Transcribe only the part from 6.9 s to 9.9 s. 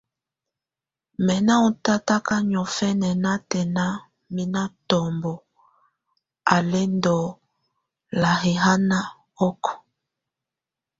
ndɔ́ lalɛ́haná ɔkɔɔ.